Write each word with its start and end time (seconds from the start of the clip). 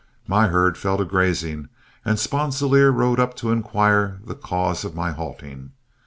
My 0.27 0.47
herd 0.47 0.79
fell 0.79 0.97
to 0.97 1.05
grazing, 1.05 1.69
and 2.03 2.17
Sponsilier 2.17 2.91
rode 2.91 3.19
up 3.19 3.35
to 3.35 3.51
inquire 3.51 4.17
the 4.25 4.33
cause 4.33 4.83
of 4.83 4.95
my 4.95 5.11
halting. 5.11 5.73